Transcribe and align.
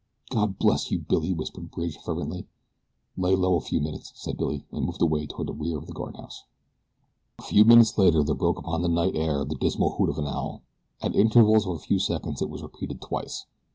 "God 0.31 0.57
bless 0.57 0.89
you, 0.89 0.97
Billy!" 0.97 1.31
whispered 1.31 1.69
Bridge, 1.69 1.95
fervently. 1.95 2.47
"Lay 3.15 3.35
low 3.35 3.55
a 3.55 3.61
few 3.61 3.79
minutes," 3.79 4.11
said 4.15 4.35
Billy, 4.35 4.63
and 4.71 4.83
moved 4.87 4.99
away 5.03 5.27
toward 5.27 5.47
the 5.47 5.53
rear 5.53 5.77
of 5.77 5.85
the 5.85 5.93
guardhouse. 5.93 6.43
A 7.37 7.43
few 7.43 7.63
minutes 7.65 7.95
later 7.99 8.23
there 8.23 8.33
broke 8.33 8.57
upon 8.57 8.81
the 8.81 8.87
night 8.89 9.15
air 9.15 9.45
the 9.45 9.53
dismal 9.53 9.91
hoot 9.97 10.09
of 10.09 10.17
an 10.17 10.25
owl. 10.25 10.63
At 11.03 11.15
intervals 11.15 11.67
of 11.67 11.75
a 11.75 11.85
few 11.85 11.99
seconds 11.99 12.41
it 12.41 12.49
was 12.49 12.63
repeated 12.63 12.99
twice. 12.99 13.45